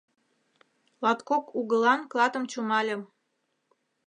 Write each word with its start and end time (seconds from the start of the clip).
Латкок 1.03 1.45
угылан 1.59 1.99
клатым 2.11 2.43
чумальым. 2.51 3.01